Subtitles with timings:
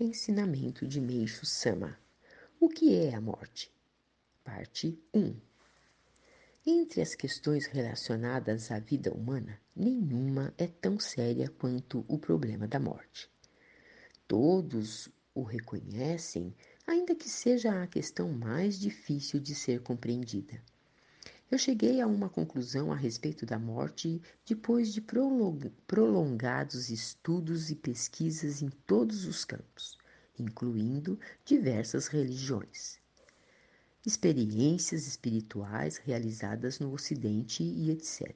[0.00, 1.96] Ensinamento de Meixo Sama.
[2.58, 3.72] O que é a morte?
[4.42, 5.36] Parte 1.
[6.66, 12.80] Entre as questões relacionadas à vida humana, nenhuma é tão séria quanto o problema da
[12.80, 13.30] morte.
[14.26, 16.52] Todos o reconhecem,
[16.84, 20.60] ainda que seja a questão mais difícil de ser compreendida.
[21.54, 28.60] Eu cheguei a uma conclusão a respeito da morte depois de prolongados estudos e pesquisas
[28.60, 29.96] em todos os campos,
[30.36, 32.98] incluindo diversas religiões,
[34.04, 38.34] experiências espirituais realizadas no Ocidente e etc.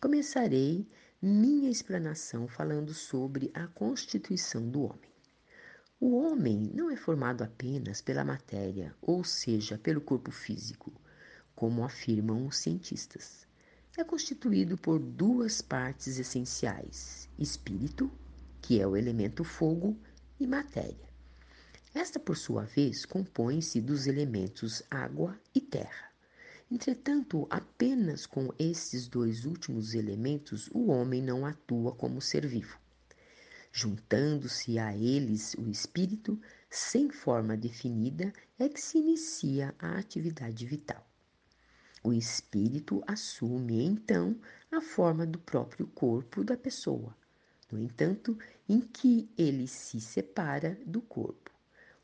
[0.00, 0.88] Começarei
[1.22, 5.12] minha explanação falando sobre a constituição do homem.
[6.00, 10.92] O homem não é formado apenas pela matéria, ou seja, pelo corpo físico
[11.54, 13.46] como afirmam os cientistas.
[13.96, 18.10] É constituído por duas partes essenciais: espírito,
[18.60, 19.96] que é o elemento fogo,
[20.38, 21.08] e matéria.
[21.94, 26.10] Esta, por sua vez, compõe-se dos elementos água e terra.
[26.68, 32.78] Entretanto, apenas com esses dois últimos elementos o homem não atua como ser vivo.
[33.70, 41.06] Juntando-se a eles o espírito, sem forma definida, é que se inicia a atividade vital.
[42.06, 44.38] O espírito assume então
[44.70, 47.16] a forma do próprio corpo da pessoa.
[47.72, 48.38] No entanto,
[48.68, 51.50] em que ele se separa do corpo,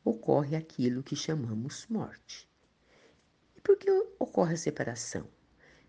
[0.03, 2.49] ocorre aquilo que chamamos morte.
[3.55, 5.27] E por que ocorre a separação?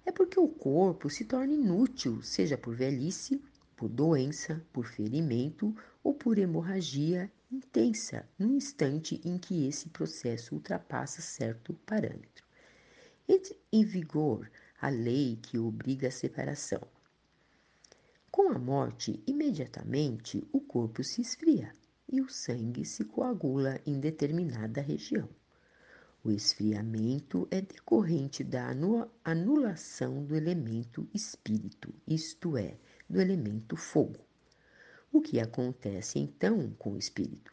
[0.05, 3.43] É porque o corpo se torna inútil, seja por velhice,
[3.75, 5.75] por doença, por ferimento
[6.05, 12.42] ou por hemorragia intensa, no instante em que esse processo ultrapassa certo parâmetro.
[13.35, 16.83] Entre em vigor a lei que obriga a separação.
[18.31, 21.73] Com a morte, imediatamente o corpo se esfria
[22.07, 25.27] e o sangue se coagula em determinada região.
[26.23, 28.71] O esfriamento é decorrente da
[29.25, 32.77] anulação do elemento espírito, isto é,
[33.09, 34.21] do elemento fogo.
[35.11, 37.51] O que acontece então com o espírito?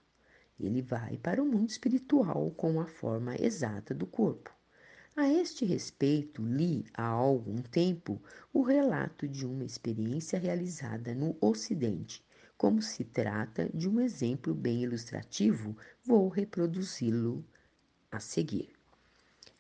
[0.60, 4.59] Ele vai para o mundo espiritual com a forma exata do corpo.
[5.22, 8.22] A este respeito, li há algum tempo
[8.54, 12.24] o relato de uma experiência realizada no Ocidente.
[12.58, 15.76] Como se trata de um exemplo bem ilustrativo,
[16.06, 17.46] vou reproduzi-lo
[18.10, 18.72] a seguir.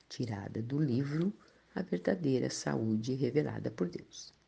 [0.07, 1.33] Tirada do livro
[1.75, 4.38] A Verdadeira Saúde Revelada por Deus.